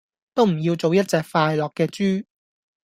[0.33, 2.25] 都唔要做一隻快樂既豬